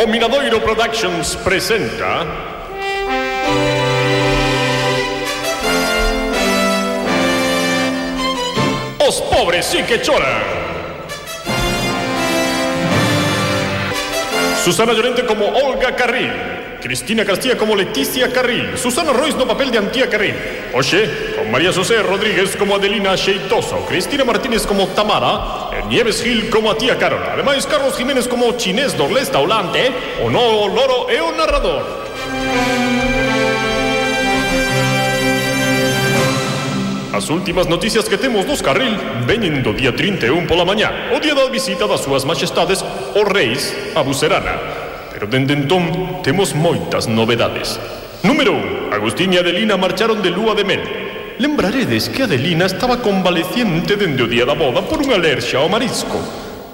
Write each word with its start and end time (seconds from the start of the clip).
O 0.00 0.06
Minadoiro 0.06 0.60
Productions 0.60 1.34
presenta 1.34 2.24
Os 9.08 9.20
pobres 9.22 9.66
sí 9.66 9.82
que 9.82 10.00
choran. 10.00 10.42
Susana 14.62 14.92
Llorente 14.92 15.24
como 15.26 15.46
Olga 15.46 15.96
Carril 15.96 16.57
Cristina 16.80 17.24
Castilla 17.24 17.56
como 17.56 17.74
Leticia 17.74 18.32
Carril 18.32 18.78
Susana 18.78 19.12
Royce 19.12 19.36
no 19.36 19.46
papel 19.46 19.70
de 19.70 19.78
Antía 19.78 20.08
Carril 20.08 20.34
Oxe, 20.72 21.34
con 21.36 21.50
María 21.50 21.72
José 21.72 22.02
Rodríguez 22.02 22.56
como 22.56 22.76
Adelina 22.76 23.16
Xeitoso 23.16 23.84
Cristina 23.86 24.24
Martínez 24.24 24.66
como 24.66 24.86
Tamara 24.88 25.70
e 25.74 25.82
Nieves 25.86 26.22
Gil 26.22 26.50
como 26.50 26.70
a 26.70 26.78
tía 26.78 26.96
Carol 26.96 27.22
Ademais, 27.22 27.66
Carlos 27.66 27.96
Jiménez 27.96 28.28
como 28.28 28.52
Chinés 28.56 28.96
do 28.96 29.08
Leste 29.08 29.36
Aulante 29.36 29.90
O 30.22 30.30
no 30.30 30.66
loro 30.68 31.10
é 31.10 31.20
o 31.20 31.32
narrador 31.32 31.82
As 37.18 37.30
últimas 37.30 37.66
noticias 37.66 38.08
que 38.08 38.16
temos 38.16 38.46
dos 38.46 38.62
Carril 38.62 38.94
veñen 39.26 39.64
do 39.66 39.74
día 39.74 39.90
31 39.90 40.46
pola 40.46 40.62
mañá, 40.62 41.10
o 41.10 41.18
día 41.18 41.34
da 41.34 41.50
visita 41.50 41.88
das 41.90 42.06
súas 42.06 42.22
majestades 42.22 42.84
os 43.10 43.26
reis 43.26 43.74
a 43.98 44.06
Bucerana. 44.06 44.77
Pero 45.18 45.26
dende 45.26 45.50
entón 45.50 46.22
temos 46.22 46.54
moitas 46.54 47.10
novedades. 47.10 47.74
Número 48.22 48.54
1. 48.54 48.94
Agustín 48.94 49.34
e 49.34 49.42
Adelina 49.42 49.74
marcharon 49.74 50.22
de 50.22 50.30
lúa 50.30 50.54
de 50.54 50.62
mel. 50.62 50.78
Lembraredes 51.42 52.06
que 52.06 52.22
Adelina 52.22 52.70
estaba 52.70 53.02
convaleciente 53.02 53.98
dende 53.98 54.22
o 54.22 54.30
día 54.30 54.46
da 54.46 54.54
boda 54.54 54.78
por 54.86 55.02
unha 55.02 55.18
alerxa 55.18 55.58
ao 55.58 55.66
marisco. 55.66 56.22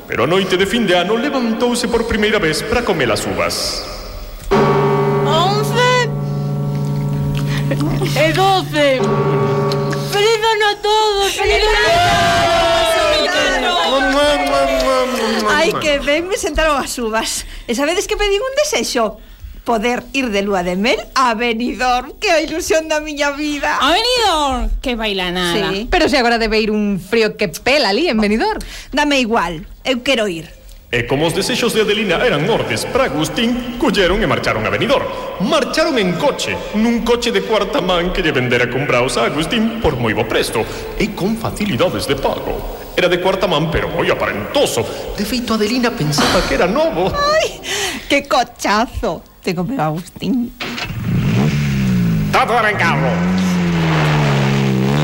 Pero 0.04 0.28
a 0.28 0.28
noite 0.28 0.60
de 0.60 0.68
fin 0.68 0.84
de 0.84 0.92
ano 0.92 1.16
levantouse 1.16 1.88
por 1.88 2.04
primeira 2.04 2.36
vez 2.36 2.60
para 2.60 2.84
comer 2.84 3.08
as 3.08 3.24
uvas. 3.24 3.80
Once 5.24 5.88
e 8.12 8.28
doce. 8.36 9.00
¡Feliz 10.12 10.40
ano 10.52 10.66
a 10.68 10.76
todos! 10.84 11.32
¡Feliz 11.32 11.64
ano! 11.64 12.03
Ai, 15.64 15.72
que 15.80 15.98
ben 16.04 16.28
me 16.28 16.36
sentaron 16.36 16.76
as 16.76 16.92
uvas. 17.00 17.48
E 17.64 17.72
sabedes 17.72 18.04
que 18.04 18.20
pedín 18.20 18.44
un 18.44 18.54
desexo? 18.60 19.16
poder 19.64 20.04
ir 20.12 20.28
de 20.28 20.42
lúa 20.42 20.62
de 20.62 20.76
mel 20.76 21.00
a 21.14 21.32
Benidorm, 21.34 22.12
que 22.20 22.30
a 22.30 22.40
ilusión 22.40 22.88
da 22.88 23.00
miña 23.00 23.32
vida. 23.32 23.80
A 23.80 23.96
Benidorm, 23.96 24.70
que 24.80 24.94
baila 24.94 25.32
nada. 25.32 25.72
Sí. 25.72 25.88
Pero 25.90 26.08
se 26.08 26.18
agora 26.18 26.38
debe 26.38 26.60
ir 26.60 26.70
un 26.70 27.00
frío 27.00 27.36
que 27.36 27.48
pela 27.48 27.88
ali 27.88 28.08
en 28.08 28.20
Benidorm. 28.20 28.60
Dame 28.92 29.18
igual, 29.18 29.66
eu 29.84 30.02
quero 30.04 30.28
ir. 30.28 30.52
E 30.94 31.08
como 31.10 31.26
os 31.26 31.34
desexos 31.34 31.74
de 31.74 31.82
Adelina 31.82 32.22
eran 32.22 32.46
ordes 32.46 32.86
para 32.86 33.10
Agustín, 33.10 33.80
culleron 33.82 34.22
e 34.22 34.30
marcharon 34.30 34.62
a 34.62 34.70
Benidorm. 34.70 35.08
Marcharon 35.42 35.98
en 35.98 36.14
coche, 36.22 36.54
nun 36.78 37.02
coche 37.02 37.34
de 37.34 37.42
cuarta 37.42 37.82
man 37.82 38.14
que 38.14 38.22
lle 38.22 38.30
vendera 38.30 38.70
compraos 38.70 39.18
a 39.18 39.26
Agustín 39.26 39.82
por 39.82 39.98
moi 39.98 40.14
bo 40.14 40.28
presto 40.28 40.62
e 40.94 41.10
con 41.16 41.34
facilidades 41.34 42.06
de 42.06 42.14
pago. 42.14 42.83
Era 42.96 43.08
de 43.08 43.20
cuarta 43.20 43.46
man, 43.46 43.70
pero 43.70 43.88
moi 43.88 44.06
aparentoso. 44.10 44.86
De 45.18 45.24
feito, 45.24 45.54
Adelina 45.54 45.90
pensaba 45.90 46.40
que 46.46 46.54
era 46.54 46.66
novo. 46.66 47.10
Ai, 47.10 47.60
que 48.08 48.22
cochazo 48.28 49.22
Tengo 49.44 49.62
meu 49.62 49.80
Agustín 49.80 50.52
Todo 52.32 52.56
arrancado. 52.56 53.06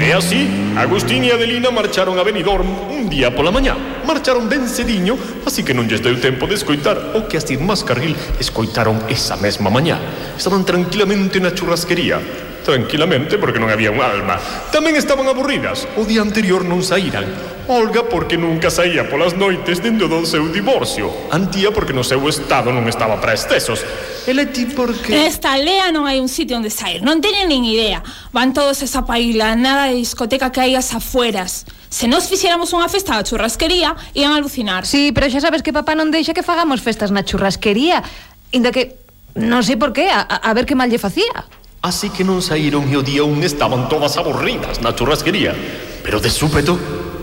E 0.01 0.13
así, 0.13 0.49
Agustín 0.77 1.23
e 1.25 1.31
Adelina 1.31 1.71
marcharon 1.71 2.19
a 2.19 2.25
Benidorm 2.25 2.67
un 2.91 3.11
día 3.11 3.31
pola 3.37 3.53
mañá. 3.53 3.77
Marcharon 4.07 4.49
ben 4.49 4.67
cediño, 4.67 5.15
así 5.47 5.63
que 5.63 5.77
non 5.77 5.87
lles 5.87 6.03
deu 6.03 6.17
tempo 6.19 6.49
de 6.49 6.57
escoitar 6.57 7.15
o 7.15 7.29
que 7.29 7.37
as 7.37 7.47
irmás 7.53 7.85
Carril 7.85 8.17
escoitaron 8.41 8.99
esa 9.07 9.37
mesma 9.37 9.69
mañá. 9.69 10.01
Estaban 10.35 10.65
tranquilamente 10.65 11.39
na 11.39 11.53
churrasquería. 11.55 12.19
tranquilamente 12.65 13.39
porque 13.39 13.59
non 13.59 13.69
había 13.73 13.91
un 13.91 14.01
alma. 14.01 14.37
Tamén 14.71 14.97
estaban 14.97 15.27
aburridas. 15.27 15.89
O 15.97 16.05
día 16.05 16.23
anterior 16.23 16.63
non 16.65 16.81
saíran. 16.85 17.27
Olga 17.71 18.03
porque 18.03 18.35
nunca 18.35 18.67
saía 18.67 19.07
polas 19.07 19.39
noites 19.39 19.79
dende 19.79 20.11
do 20.11 20.27
seu 20.27 20.51
divorcio. 20.51 21.07
Antía 21.31 21.71
porque 21.71 21.95
no 21.95 22.03
seu 22.03 22.19
estado 22.27 22.75
non 22.75 22.87
estaba 22.91 23.23
para 23.23 23.37
excesos. 23.39 23.87
E 24.27 24.35
Leti 24.35 24.67
porque... 24.75 25.15
Nesta 25.15 25.55
lea 25.55 25.95
non 25.95 26.11
hai 26.11 26.19
un 26.19 26.27
sitio 26.27 26.59
onde 26.59 26.71
sair. 26.71 26.99
Non 27.01 27.23
teñen 27.23 27.47
nin 27.47 27.63
idea. 27.63 28.03
Van 28.35 28.51
todos 28.51 28.83
esa 28.83 29.07
paila, 29.07 29.55
nada 29.55 29.87
de 29.87 30.03
discoteca 30.03 30.51
que 30.51 30.59
hai 30.59 30.75
as 30.75 30.91
afueras. 30.91 31.63
Se 31.87 32.11
nos 32.11 32.27
fixéramos 32.27 32.75
unha 32.75 32.91
festa 32.91 33.15
da 33.15 33.23
churrasquería, 33.23 33.95
ian 34.19 34.35
alucinar. 34.35 34.83
Sí, 34.83 35.15
pero 35.15 35.31
xa 35.31 35.39
sabes 35.39 35.63
que 35.63 35.71
papá 35.71 35.95
non 35.95 36.11
deixa 36.11 36.35
que 36.35 36.43
fagamos 36.43 36.83
festas 36.83 37.15
na 37.15 37.23
churrasquería. 37.23 38.03
Inda 38.51 38.75
que 38.75 38.99
non 39.39 39.63
sei 39.63 39.79
por 39.79 39.95
qué, 39.95 40.11
a, 40.11 40.27
a 40.27 40.51
ver 40.59 40.67
que 40.67 40.75
mal 40.75 40.91
lle 40.91 40.99
facía. 40.99 41.47
Así 41.81 42.13
que 42.13 42.29
non 42.29 42.45
saíron 42.45 42.93
e 42.93 42.97
o 42.97 43.01
día 43.01 43.25
un 43.25 43.41
estaban 43.41 43.89
todas 43.89 44.21
aburridas 44.21 44.85
na 44.85 44.93
churrasquería. 44.93 45.57
Pero 46.05 46.21
de 46.21 46.29
súpeto 46.29 46.77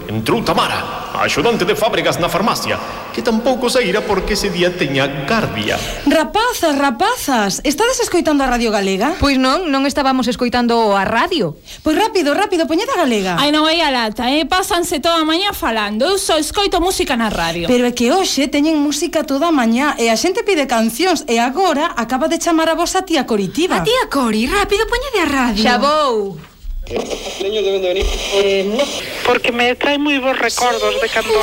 entrou 0.10 0.42
Tamara, 0.42 1.07
axudante 1.22 1.66
de 1.66 1.76
fábricas 1.76 2.20
na 2.20 2.30
farmacia, 2.30 2.78
que 3.14 3.22
tampouco 3.22 3.70
saíra 3.70 4.02
porque 4.02 4.34
ese 4.34 4.50
día 4.50 4.74
teña 4.76 5.08
gardia. 5.26 5.80
Rapazas, 6.06 6.78
rapazas, 6.78 7.62
estades 7.64 8.00
escoitando 8.00 8.44
a 8.44 8.48
Radio 8.48 8.72
Galega? 8.72 9.16
Pois 9.20 9.38
non, 9.38 9.70
non 9.72 9.86
estábamos 9.90 10.28
escoitando 10.28 10.94
a 10.94 11.04
radio. 11.04 11.58
Pois 11.82 11.96
rápido, 11.98 12.34
rápido, 12.34 12.68
poñeda 12.68 12.94
a 12.94 13.06
Galega. 13.06 13.38
Ai, 13.40 13.50
non 13.50 13.66
vai 13.66 13.82
a 13.82 13.90
lata, 13.90 14.30
eh? 14.30 14.46
Pásanse 14.46 15.00
toda 15.00 15.22
a 15.22 15.28
mañá 15.28 15.54
falando. 15.54 16.06
Eu 16.06 16.18
só 16.22 16.38
escoito 16.38 16.78
música 16.82 17.18
na 17.18 17.30
radio. 17.30 17.66
Pero 17.68 17.88
é 17.88 17.94
que 17.94 18.14
hoxe 18.14 18.48
teñen 18.48 18.78
música 18.78 19.24
toda 19.24 19.50
a 19.50 19.56
mañá 19.56 19.96
e 19.98 20.10
a 20.10 20.16
xente 20.18 20.46
pide 20.46 20.70
cancións 20.70 21.26
e 21.26 21.38
agora 21.40 21.94
acaba 21.98 22.28
de 22.28 22.38
chamar 22.38 22.70
a 22.70 22.76
vos 22.76 22.94
a 22.94 23.02
tía 23.02 23.26
Coritiba. 23.26 23.82
A 23.82 23.86
tía 23.86 24.06
Cori, 24.10 24.46
rápido, 24.46 24.86
poñede 24.88 25.20
a 25.24 25.28
radio. 25.28 25.64
Xa 25.64 25.78
vou. 25.78 26.57
Deben 26.90 27.82
venir. 27.82 28.06
Eh, 28.36 28.78
porque 29.26 29.52
me 29.52 29.76
trae 29.76 29.98
muy 29.98 30.20
buenos 30.20 30.40
recordos 30.40 31.02
de 31.02 31.10
cando 31.10 31.34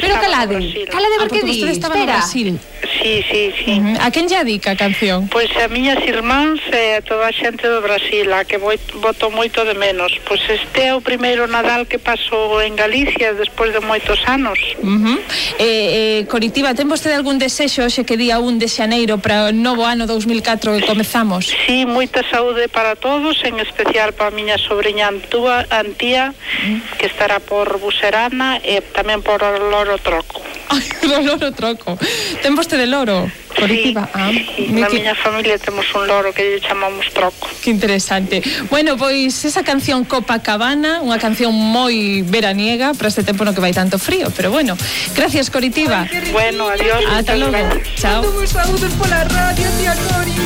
Pero 0.00 0.06
estaba 0.06 0.20
calade, 0.22 0.74
ah, 0.88 1.16
porque 1.18 1.40
ah, 1.42 1.46
di, 1.46 1.68
espera. 1.68 2.04
Brasil. 2.04 2.58
Sí, 3.06 3.24
sí, 3.30 3.52
sí. 3.64 3.78
Uh 3.78 3.84
-huh. 3.84 3.98
A 4.00 4.10
quen 4.10 4.26
lle 4.26 4.36
adica 4.36 4.72
a 4.72 4.76
canción? 4.76 5.28
Pois 5.28 5.50
a 5.62 5.68
miñas 5.68 6.02
irmáns 6.02 6.58
e 6.72 6.74
eh, 6.74 6.98
a 6.98 7.00
toda 7.02 7.28
a 7.28 7.32
xente 7.32 7.62
do 7.68 7.80
Brasil, 7.80 8.26
a 8.32 8.42
que 8.42 8.58
voi, 8.58 8.78
voto 8.98 9.30
moito 9.30 9.64
de 9.64 9.74
menos. 9.74 10.10
Pois 10.26 10.42
este 10.50 10.90
é 10.90 10.92
o 10.92 11.00
primeiro 11.00 11.46
Nadal 11.46 11.86
que 11.86 11.98
paso 12.02 12.60
en 12.66 12.74
Galicia 12.74 13.32
despois 13.34 13.70
de 13.70 13.78
moitos 13.78 14.18
anos. 14.26 14.58
Uh 14.82 14.90
-huh. 14.90 15.18
eh, 15.62 16.18
eh, 16.18 16.26
Coritiba, 16.26 16.74
ten 16.74 16.88
vostede 16.90 17.14
algún 17.14 17.38
desexo 17.38 17.86
hoxe 17.86 18.02
que 18.02 18.16
día 18.18 18.42
1 18.42 18.58
de 18.58 18.66
xaneiro 18.66 19.14
para 19.22 19.38
o 19.48 19.52
novo 19.54 19.86
ano 19.86 20.10
2004 20.10 20.74
que 20.74 20.82
comezamos? 20.82 21.46
Sí, 21.62 21.86
moita 21.86 22.26
saúde 22.26 22.66
para 22.66 22.98
todos, 22.98 23.38
en 23.46 23.62
especial 23.62 24.18
para 24.18 24.34
a 24.34 24.36
miña 24.38 24.58
sobrinha 24.58 25.06
Antúa, 25.14 25.62
Antía, 25.70 26.34
uh 26.34 26.34
-huh. 26.34 26.98
que 26.98 27.06
estará 27.06 27.38
por 27.38 27.78
Buserana 27.78 28.58
e 28.66 28.82
tamén 28.98 29.22
por 29.22 29.38
Loro 29.46 29.94
Troco. 30.02 30.42
Loro 31.26 31.52
Troco. 31.52 31.98
Ten 32.42 32.54
vostede 32.54 32.86
loro? 32.96 33.28
Coritiba? 33.52 34.04
Sí, 34.04 34.12
ah, 34.14 34.30
sí, 34.32 34.68
mi 34.72 34.80
na 34.80 34.88
que, 34.88 35.00
miña 35.00 35.14
familia 35.14 35.56
temos 35.60 35.84
un 35.92 36.08
loro 36.08 36.32
que 36.32 36.44
lle 36.44 36.60
chamamos 36.60 37.04
Troco. 37.12 37.48
que 37.60 37.70
interesante. 37.70 38.40
Bueno, 38.72 38.96
pois 38.96 39.44
esa 39.44 39.60
canción 39.64 40.04
Copacabana, 40.08 41.04
unha 41.04 41.20
canción 41.20 41.52
moi 41.52 42.24
veraniega 42.24 42.96
para 42.96 43.08
este 43.12 43.20
tempo 43.20 43.44
no 43.44 43.52
que 43.52 43.60
vai 43.60 43.76
tanto 43.76 44.00
frío, 44.00 44.32
pero 44.32 44.48
bueno. 44.48 44.76
Gracias, 45.12 45.52
Coritiba. 45.52 46.08
Bueno, 46.32 46.68
adiós. 46.72 47.00
Ata 47.12 47.36
logo. 47.36 47.52
gracias. 47.52 48.00
Chao. 48.00 48.24
Saúdos 48.48 48.92
pola 48.96 49.24
radio, 49.28 49.66
tía 49.76 49.94
Cori 50.08 50.36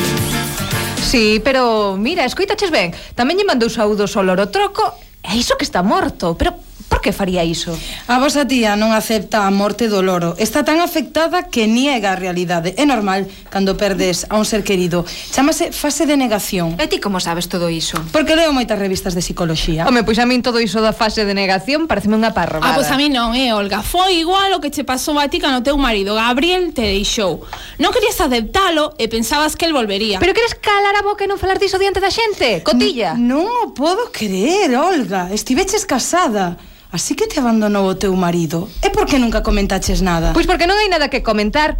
Sí, 1.11 1.41
pero 1.43 1.97
mira, 1.99 2.23
escoitaches 2.23 2.71
ben. 2.71 2.95
Tamén 3.19 3.35
lle 3.35 3.43
mandou 3.43 3.67
saúdos 3.67 4.15
ao 4.15 4.23
loro 4.23 4.47
troco. 4.47 4.95
É 5.27 5.35
iso 5.35 5.59
que 5.59 5.67
está 5.67 5.83
morto. 5.83 6.39
Pero 6.39 6.55
por 7.01 7.09
que 7.09 7.17
faría 7.17 7.43
iso? 7.43 7.73
A 8.05 8.21
vosa 8.21 8.45
tía 8.45 8.77
non 8.77 8.93
acepta 8.93 9.49
a 9.49 9.51
morte 9.51 9.89
do 9.89 10.05
loro. 10.05 10.37
Está 10.37 10.61
tan 10.61 10.85
afectada 10.85 11.49
que 11.49 11.65
niega 11.65 12.13
a 12.13 12.15
realidade. 12.15 12.77
É 12.77 12.85
normal 12.85 13.25
cando 13.49 13.73
perdes 13.73 14.29
a 14.29 14.37
un 14.37 14.45
ser 14.45 14.61
querido. 14.61 15.01
Chámase 15.33 15.73
fase 15.73 16.05
de 16.05 16.13
negación. 16.13 16.77
E 16.77 16.85
ti 16.85 17.01
como 17.01 17.17
sabes 17.17 17.49
todo 17.49 17.73
iso? 17.73 17.97
Porque 18.13 18.37
leo 18.37 18.53
moitas 18.53 18.77
revistas 18.77 19.17
de 19.17 19.25
psicología. 19.25 19.89
Home, 19.89 20.05
pois 20.05 20.21
a 20.21 20.29
min 20.29 20.45
todo 20.45 20.61
iso 20.61 20.77
da 20.77 20.93
fase 20.93 21.25
de 21.25 21.33
negación 21.33 21.89
pareceme 21.89 22.21
unha 22.21 22.37
parrabada. 22.37 22.69
Ah, 22.69 22.77
pois 22.77 22.93
a 22.93 22.97
min 23.01 23.17
non, 23.17 23.33
eh, 23.33 23.49
Olga. 23.49 23.81
Foi 23.81 24.21
igual 24.21 24.53
o 24.53 24.61
que 24.61 24.69
che 24.69 24.85
pasou 24.85 25.17
a 25.17 25.25
ti 25.25 25.41
cando 25.41 25.65
teu 25.65 25.81
marido 25.81 26.13
Gabriel 26.13 26.69
te 26.69 26.85
deixou. 26.85 27.41
Non 27.81 27.89
querías 27.89 28.21
aceptalo 28.21 28.93
e 29.01 29.09
pensabas 29.09 29.57
que 29.57 29.65
el 29.65 29.73
volvería. 29.73 30.21
Pero 30.21 30.37
queres 30.37 30.53
calar 30.53 30.93
a 30.93 31.01
boca 31.01 31.25
e 31.25 31.27
non 31.27 31.41
falar 31.41 31.57
diso 31.57 31.81
diante 31.81 31.97
da 31.97 32.13
xente? 32.13 32.61
Cotilla. 32.61 33.17
N 33.17 33.25
non 33.33 33.49
o 33.49 33.73
podo 33.73 34.13
creer, 34.13 34.77
Olga. 34.77 35.33
Estiveches 35.33 35.89
casada. 35.89 36.61
Así 36.91 37.15
que 37.15 37.27
te 37.27 37.39
abandonou 37.39 37.87
o 37.87 37.95
teu 37.95 38.11
marido. 38.19 38.67
E 38.83 38.91
por 38.91 39.07
que 39.07 39.15
nunca 39.15 39.39
comentaches 39.39 40.03
nada? 40.03 40.35
Pois 40.35 40.43
porque 40.45 40.67
non 40.67 40.75
hai 40.75 40.91
nada 40.91 41.07
que 41.07 41.23
comentar. 41.23 41.79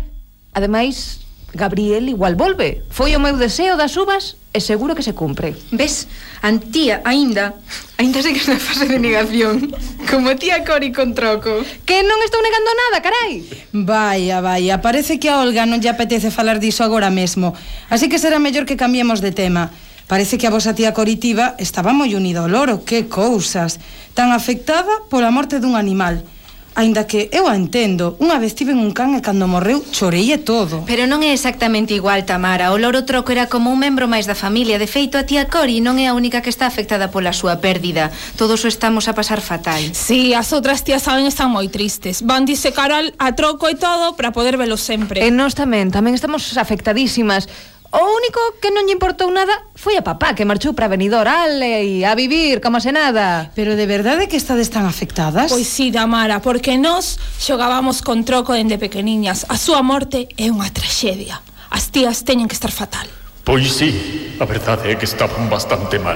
Ademais, 0.55 1.21
Gabriel 1.53 2.07
igual 2.07 2.35
volve. 2.35 2.83
Foi 2.89 3.11
o 3.15 3.19
meu 3.19 3.35
deseo 3.35 3.75
das 3.75 3.99
uvas 3.99 4.39
e 4.55 4.63
seguro 4.63 4.95
que 4.95 5.03
se 5.03 5.11
cumpre. 5.11 5.51
Ves? 5.71 6.07
Antía, 6.39 7.03
aínda, 7.03 7.59
aínda 7.99 8.23
segues 8.23 8.47
na 8.47 8.55
fase 8.55 8.87
de 8.87 8.99
negación. 8.99 9.67
Como 10.07 10.35
tía 10.39 10.63
Cori 10.63 10.95
con 10.95 11.11
troco. 11.11 11.59
Que 11.83 12.07
non 12.07 12.23
estou 12.23 12.39
negando 12.39 12.71
nada, 12.71 13.03
carai. 13.03 13.43
Vaya, 13.75 14.39
vaya, 14.39 14.79
parece 14.79 15.19
que 15.19 15.27
a 15.27 15.43
Olga 15.43 15.67
non 15.67 15.83
lle 15.83 15.91
apetece 15.91 16.31
falar 16.31 16.63
diso 16.63 16.87
agora 16.87 17.11
mesmo. 17.11 17.51
Así 17.91 18.07
que 18.07 18.15
será 18.15 18.39
mellor 18.39 18.63
que 18.63 18.79
cambiemos 18.79 19.19
de 19.19 19.35
tema. 19.35 19.75
Parece 20.11 20.37
que 20.37 20.45
a 20.45 20.51
vosa 20.51 20.75
tía 20.75 20.91
Coritiba 20.91 21.55
estaba 21.55 21.95
moi 21.95 22.11
unida 22.19 22.43
ao 22.43 22.51
loro, 22.51 22.83
que 22.83 23.07
cousas. 23.07 23.79
Tan 24.11 24.35
afectada 24.35 25.07
pola 25.07 25.31
morte 25.31 25.63
dun 25.63 25.79
animal. 25.79 26.27
Ainda 26.75 27.07
que 27.07 27.31
eu 27.31 27.47
a 27.47 27.55
entendo, 27.55 28.19
unha 28.19 28.35
vez 28.35 28.51
tive 28.51 28.75
un 28.75 28.91
can 28.91 29.15
e 29.15 29.23
cando 29.23 29.47
morreu 29.47 29.79
chorei 29.95 30.35
e 30.35 30.39
todo. 30.43 30.83
Pero 30.83 31.07
non 31.07 31.23
é 31.23 31.31
exactamente 31.31 31.95
igual, 31.95 32.27
Tamara. 32.27 32.75
O 32.75 32.79
loro 32.79 33.07
troco 33.07 33.31
era 33.31 33.47
como 33.47 33.71
un 33.71 33.79
membro 33.79 34.11
máis 34.11 34.27
da 34.27 34.35
familia. 34.35 34.75
De 34.75 34.91
feito, 34.91 35.15
a 35.15 35.23
tía 35.23 35.47
Cori 35.47 35.79
non 35.79 35.95
é 35.95 36.11
a 36.11 36.15
única 36.15 36.43
que 36.43 36.51
está 36.51 36.67
afectada 36.67 37.07
pola 37.07 37.31
súa 37.31 37.63
pérdida. 37.63 38.11
Todos 38.35 38.59
o 38.63 38.67
estamos 38.67 39.07
a 39.07 39.15
pasar 39.15 39.39
fatal. 39.39 39.79
Sí, 39.95 40.35
as 40.35 40.51
outras 40.51 40.83
tías 40.83 41.07
saben 41.07 41.23
están 41.23 41.47
moi 41.47 41.71
tristes. 41.71 42.19
Van 42.19 42.43
disecar 42.43 42.91
a 42.91 43.29
troco 43.31 43.71
e 43.71 43.79
todo 43.79 44.19
para 44.19 44.35
poder 44.35 44.59
velo 44.59 44.75
sempre. 44.75 45.23
E 45.23 45.31
nós 45.31 45.55
tamén, 45.55 45.87
tamén 45.87 46.19
estamos 46.19 46.51
afectadísimas. 46.59 47.47
O 47.91 47.99
único 47.99 48.39
que 48.63 48.71
non 48.71 48.88
lle 48.88 48.95
importou 48.95 49.27
nada 49.35 49.51
foi 49.75 49.99
a 49.99 50.03
papá 50.05 50.31
que 50.31 50.47
marchou 50.47 50.71
para 50.71 50.88
Benidorm 50.88 51.59
e 51.59 52.07
a 52.07 52.15
vivir 52.15 52.63
como 52.63 52.79
se 52.79 52.95
nada. 52.95 53.51
Pero 53.51 53.75
de 53.75 53.83
verdade 53.83 54.31
que 54.31 54.39
estades 54.39 54.71
tan 54.71 54.88
afectadas? 54.88 55.51
Pois 55.51 55.67
sí, 55.67 55.91
Damara, 55.91 56.39
porque 56.39 56.79
nós 56.79 57.19
xogábamos 57.35 57.99
con 57.99 58.23
troco 58.23 58.55
dende 58.55 58.79
pequeniñas. 58.79 59.43
A 59.51 59.59
súa 59.59 59.83
morte 59.83 60.31
é 60.39 60.47
unha 60.47 60.71
traxedia. 60.71 61.43
As 61.67 61.91
tías 61.91 62.23
teñen 62.23 62.47
que 62.47 62.55
estar 62.55 62.71
fatal. 62.71 63.11
Pois 63.43 63.67
sí, 63.67 63.91
a 64.39 64.47
verdade 64.47 64.87
é 64.87 64.95
que 64.95 65.03
estaban 65.03 65.51
bastante 65.51 65.99
mal. 65.99 66.15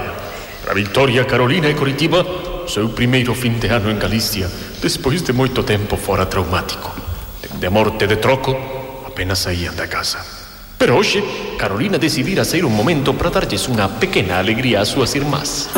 Para 0.64 0.72
Victoria, 0.72 1.28
Carolina 1.28 1.68
e 1.68 1.76
Coritiba, 1.76 2.24
seu 2.64 2.88
primeiro 2.96 3.36
fin 3.36 3.60
de 3.60 3.68
ano 3.68 3.92
en 3.92 4.00
Galicia, 4.00 4.48
despois 4.80 5.20
de 5.28 5.36
moito 5.36 5.60
tempo 5.60 6.00
fora 6.00 6.24
traumático. 6.24 6.88
De 7.60 7.68
morte 7.68 8.08
de 8.08 8.16
troco, 8.16 8.56
apenas 9.04 9.44
saían 9.44 9.76
da 9.76 9.84
casa. 9.84 10.35
Pero 10.78 10.98
hoxe, 10.98 11.24
Carolina 11.56 11.96
decidira 11.96 12.44
sair 12.44 12.64
un 12.64 12.76
momento 12.76 13.16
para 13.16 13.32
darlles 13.32 13.64
unha 13.64 13.88
pequena 13.96 14.36
alegría 14.36 14.84
ás 14.84 14.92
súas 14.92 15.16
irmás. 15.16 15.72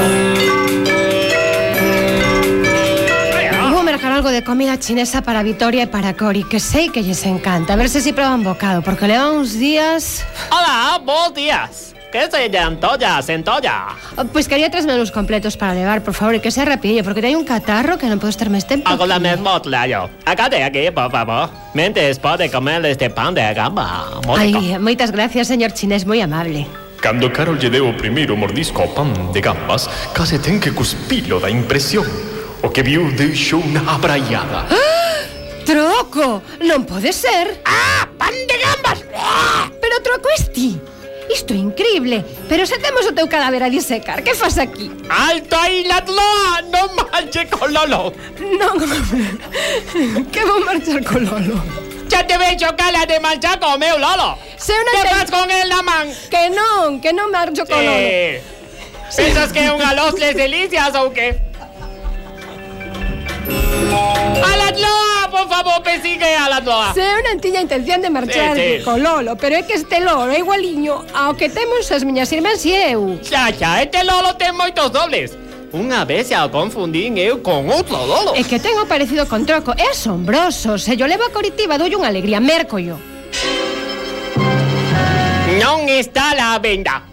Vou 3.71 3.87
mercar 3.87 4.11
algo 4.11 4.35
de 4.35 4.43
comida 4.43 4.75
chinesa 4.75 5.23
para 5.23 5.47
Vitoria 5.47 5.87
e 5.87 5.91
para 5.91 6.19
Cori, 6.19 6.43
que 6.43 6.59
sei 6.59 6.91
que 6.91 7.07
lles 7.07 7.23
encanta. 7.31 7.75
A 7.75 7.79
ver 7.79 7.87
se 7.87 8.03
si 8.03 8.11
proban 8.11 8.43
bocado, 8.43 8.83
porque 8.83 9.07
levan 9.07 9.39
uns 9.39 9.55
días... 9.55 10.27
Hola, 10.51 10.99
buenos 10.99 11.31
días. 11.31 11.98
¿Qué 12.11 12.27
se 12.31 12.47
entolla? 12.47 13.21
¿Se 13.21 13.35
entolla? 13.35 13.89
Pues 14.33 14.49
quería 14.49 14.71
tres 14.71 14.87
menús 14.87 15.11
completos 15.11 15.59
para 15.59 15.75
levar, 15.75 16.03
por 16.03 16.15
favor, 16.15 16.37
y 16.37 16.41
que 16.41 16.51
sea 16.51 16.65
rapidillo, 16.65 17.05
porque 17.05 17.21
tengo 17.21 17.39
un 17.39 17.45
catarro 17.45 17.99
que 17.99 18.07
no 18.07 18.17
puedo 18.17 18.31
estar 18.31 18.49
más 18.49 18.67
tiempo. 18.67 18.89
Hago 18.89 19.05
la 19.05 19.19
misma, 19.19 19.57
Acá 19.57 20.09
Acate 20.25 20.65
aquí, 20.65 20.91
por 20.91 21.11
favor. 21.11 21.51
Mentes 21.75 22.19
puede 22.19 22.51
comer 22.51 22.85
este 22.87 23.11
pan 23.11 23.35
de 23.35 23.53
gamba. 23.53 24.21
Ay, 24.37 24.79
muchas 24.79 25.13
gracias, 25.13 25.49
señor 25.49 25.73
chinés, 25.73 26.07
muy 26.07 26.23
amable. 26.23 26.67
Cando 27.01 27.31
Carol 27.31 27.59
lle 27.61 27.71
deu 27.71 27.87
o 27.87 27.95
primeiro 27.95 28.35
mordisco 28.35 28.83
ao 28.83 28.91
pan 28.91 29.13
de 29.31 29.39
gambas, 29.41 29.87
case 30.11 30.39
ten 30.43 30.59
que 30.59 30.75
cuspilo 30.75 31.39
da 31.39 31.47
impresión. 31.47 32.03
O 32.59 32.75
que 32.75 32.83
viu 32.83 33.07
deixou 33.15 33.63
unha 33.63 33.87
abraiada. 33.87 34.67
¡Ah! 34.67 35.23
Troco! 35.63 36.43
Non 36.59 36.83
pode 36.83 37.15
ser! 37.15 37.63
Ah, 37.63 38.03
pan 38.19 38.35
de 38.35 38.57
gambas! 38.59 38.99
Pero 39.79 40.03
troco 40.03 40.27
esti! 40.35 40.98
Isto 41.29 41.53
é 41.53 41.57
increíble, 41.57 42.25
pero 42.49 42.65
se 42.67 42.79
temos 42.79 43.05
o 43.07 43.13
teu 43.13 43.29
cadáver 43.29 43.63
a 43.63 43.69
disecar, 43.69 44.23
que 44.23 44.35
faz 44.35 44.57
aquí? 44.59 44.91
¡Alto 45.09 45.57
ahí, 45.61 45.85
la 45.85 46.03
tloa! 46.05 46.63
¡No 46.73 46.89
manche 47.13 47.47
con 47.49 47.73
Lolo! 47.73 48.13
Non, 48.41 48.77
que 50.33 50.41
vou 50.45 50.65
marchar 50.65 51.05
con 51.05 51.25
Lolo. 51.25 51.61
¡Ya 52.09 52.27
te 52.27 52.39
veo 52.39 52.71
cala 52.77 53.05
de 53.05 53.21
manchar 53.21 53.61
con 53.61 53.79
meu 53.79 53.99
Lolo! 53.99 54.39
Se 54.57 54.73
¿Qué 54.73 55.03
te- 55.09 55.15
vas 55.15 55.31
con 55.31 55.51
él, 55.51 55.69
la 55.69 55.83
man? 55.83 56.09
Que 56.31 56.49
non, 56.51 56.99
que 57.01 57.13
non 57.13 57.31
marcho 57.31 57.65
con 57.69 57.77
Lolo. 57.77 57.93
Eh, 58.01 58.43
¿Piensas 59.15 59.53
que 59.53 59.71
un 59.71 59.79
galos 59.79 60.19
les 60.19 60.35
delicias 60.35 60.95
o 60.97 61.13
qué? 61.13 61.41
¡A 64.45 64.57
la 64.57 64.73
tloa! 64.73 65.29
Por 65.31 65.49
favor, 65.49 65.83
persigue 65.83 66.35
a 66.37 66.49
la 66.49 66.61
tloa. 66.63 66.93
non 67.29 67.45
tiña 67.45 67.61
intención 67.61 68.01
de 68.01 68.09
marchar 68.09 68.57
sí, 68.57 68.81
sí. 68.81 68.85
con 68.85 69.05
Lolo, 69.05 69.37
pero 69.37 69.61
é 69.61 69.63
que 69.69 69.77
este 69.77 70.01
Lolo 70.01 70.33
é 70.33 70.41
igualiño 70.41 71.05
ao 71.13 71.37
que 71.37 71.53
temos 71.53 71.85
as 71.93 72.01
miñas 72.01 72.33
irmás 72.33 72.65
e 72.65 72.73
eu. 72.73 73.21
Xa, 73.21 73.53
xa, 73.53 73.85
este 73.85 74.01
Lolo 74.01 74.33
ten 74.41 74.57
moitos 74.57 74.89
dobles. 74.89 75.37
Unha 75.69 76.09
vez 76.09 76.33
xa 76.33 76.49
o 76.49 76.49
confundín 76.49 77.21
eu 77.21 77.45
con 77.45 77.69
outro 77.69 78.01
Lolo. 78.01 78.33
É 78.33 78.41
que 78.41 78.57
ten 78.57 78.81
o 78.81 78.89
parecido 78.89 79.29
con 79.29 79.45
Troco, 79.45 79.77
é 79.77 79.93
asombroso. 79.93 80.81
Se 80.81 80.97
yo 80.97 81.05
levo 81.05 81.29
a 81.29 81.31
Coritiba, 81.31 81.77
doulle 81.77 82.01
unha 82.01 82.09
alegría, 82.09 82.41
mércollo. 82.41 82.97
Non 85.61 85.85
está 85.93 86.33
la 86.33 86.57
venda 86.57 87.05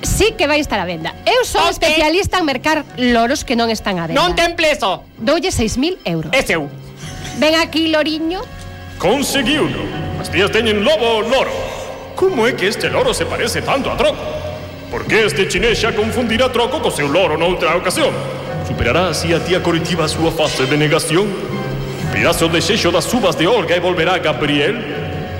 sí 0.00 0.32
que 0.32 0.46
vai 0.48 0.60
estar 0.60 0.80
á 0.80 0.88
venda. 0.88 1.12
Eu 1.28 1.44
sou 1.44 1.60
Oste. 1.60 1.84
especialista 1.84 2.40
en 2.40 2.44
mercar 2.48 2.88
loros 2.96 3.44
que 3.44 3.52
non 3.52 3.68
están 3.68 3.98
á 3.98 4.06
venda. 4.06 4.16
Non 4.16 4.32
ten 4.32 4.54
pleso. 4.54 5.02
Doulle 5.20 5.50
6.000 5.52 6.00
euros. 6.06 6.30
É 6.32 6.40
seu. 6.40 6.70
Ven 7.36 7.56
aquí, 7.56 7.88
loriño. 7.88 8.40
Conseguiuno. 9.00 9.80
As 10.20 10.28
tías 10.28 10.52
teñen 10.52 10.84
lobo 10.84 11.16
o 11.16 11.20
loro. 11.22 11.50
Como 12.14 12.46
é 12.46 12.52
que 12.52 12.68
este 12.68 12.90
loro 12.90 13.14
se 13.14 13.24
parece 13.24 13.62
tanto 13.62 13.90
a 13.90 13.96
Troco? 13.96 14.20
Por 14.90 15.06
que 15.06 15.24
este 15.24 15.48
chinés 15.48 15.80
xa 15.80 15.96
confundirá 15.96 16.52
Troco 16.52 16.84
co 16.84 16.90
seu 16.92 17.08
loro 17.08 17.38
noutra 17.38 17.74
ocasión? 17.80 18.12
Superará 18.68 19.08
así 19.08 19.32
a 19.32 19.40
tía 19.40 19.62
Coritiba 19.62 20.04
a 20.04 20.08
súa 20.08 20.30
fase 20.30 20.68
de 20.68 20.76
negación? 20.76 21.32
Cumprirás 22.04 22.42
o 22.44 22.48
desexo 22.52 22.92
das 22.92 23.08
uvas 23.08 23.40
de 23.40 23.48
Olga 23.48 23.72
e 23.72 23.80
volverá 23.80 24.20
Gabriel? 24.20 24.76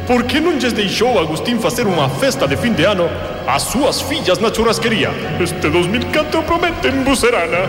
Por 0.09 0.25
que 0.25 0.41
non 0.41 0.57
lles 0.57 0.73
deixou 0.73 1.21
Agustín 1.21 1.61
facer 1.61 1.85
unha 1.85 2.09
festa 2.09 2.49
de 2.49 2.57
fin 2.57 2.73
de 2.73 2.89
ano 2.89 3.13
ás 3.45 3.69
súas 3.69 4.01
fillas 4.01 4.41
na 4.41 4.49
churrasquería? 4.49 5.13
Este 5.37 5.69
2004 5.69 6.49
promete 6.49 6.89
en 6.89 7.05
Bucerana. 7.05 7.69